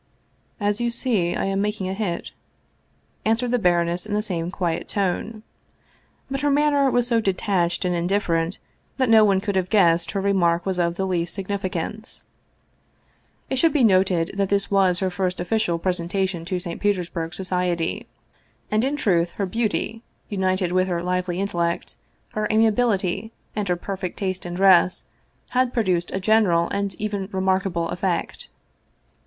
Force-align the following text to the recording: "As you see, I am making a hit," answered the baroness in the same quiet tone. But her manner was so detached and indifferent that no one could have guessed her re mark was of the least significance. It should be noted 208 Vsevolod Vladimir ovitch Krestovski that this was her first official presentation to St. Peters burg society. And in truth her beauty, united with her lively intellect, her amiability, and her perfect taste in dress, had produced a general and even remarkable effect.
"As 0.59 0.81
you 0.81 0.89
see, 0.89 1.35
I 1.35 1.45
am 1.45 1.61
making 1.61 1.87
a 1.87 1.93
hit," 1.93 2.31
answered 3.23 3.51
the 3.51 3.59
baroness 3.59 4.03
in 4.03 4.15
the 4.15 4.23
same 4.23 4.49
quiet 4.49 4.87
tone. 4.87 5.43
But 6.31 6.41
her 6.41 6.49
manner 6.49 6.89
was 6.89 7.05
so 7.05 7.21
detached 7.21 7.85
and 7.85 7.93
indifferent 7.93 8.57
that 8.97 9.09
no 9.09 9.23
one 9.23 9.39
could 9.39 9.55
have 9.55 9.69
guessed 9.69 10.13
her 10.13 10.19
re 10.21 10.33
mark 10.33 10.65
was 10.65 10.79
of 10.79 10.95
the 10.95 11.05
least 11.05 11.35
significance. 11.35 12.23
It 13.47 13.57
should 13.57 13.73
be 13.73 13.83
noted 13.83 14.29
208 14.29 14.29
Vsevolod 14.31 14.31
Vladimir 14.31 14.33
ovitch 14.33 14.33
Krestovski 14.33 14.37
that 14.37 14.49
this 14.49 14.71
was 14.71 14.99
her 15.01 15.09
first 15.11 15.39
official 15.39 15.77
presentation 15.77 16.45
to 16.45 16.59
St. 16.59 16.81
Peters 16.81 17.09
burg 17.09 17.33
society. 17.35 18.07
And 18.71 18.83
in 18.83 18.95
truth 18.95 19.33
her 19.33 19.45
beauty, 19.45 20.01
united 20.29 20.71
with 20.71 20.87
her 20.87 21.03
lively 21.03 21.39
intellect, 21.39 21.97
her 22.33 22.47
amiability, 22.49 23.31
and 23.55 23.67
her 23.67 23.75
perfect 23.75 24.17
taste 24.17 24.47
in 24.47 24.55
dress, 24.55 25.03
had 25.49 25.71
produced 25.71 26.09
a 26.09 26.19
general 26.19 26.69
and 26.69 26.95
even 26.95 27.29
remarkable 27.31 27.87
effect. 27.89 28.49